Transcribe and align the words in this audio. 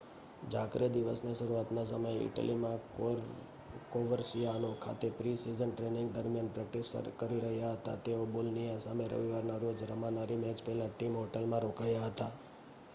જાર્કે 0.49 0.85
દિવસની 0.91 1.33
શરૂઆતના 1.39 1.83
સમયે 1.85 2.21
ઇટલીમાં 2.21 2.79
કોવર્સિઆનો 3.91 4.71
ખાતે 4.79 5.11
પ્રિ-સિઝન 5.17 5.73
ટ્રેનિંગ 5.73 6.09
દરમિયાન 6.15 6.51
પ્રૅક્ટિસ 6.51 6.89
કરી 7.19 7.39
રહ્યા 7.41 7.75
હતા 7.75 7.95
તેઓ 8.03 8.25
બોલોનિયા 8.31 8.81
સામે 8.81 9.05
રવિવારના 9.09 9.59
રોજ 9.59 9.87
રમાનારી 9.87 10.39
મૅચ 10.39 10.65
પહેલાં 10.65 10.93
ટીમ 10.93 11.15
હોટલમાં 11.17 11.63
રોકાયા 11.63 12.09
હતા 12.09 12.33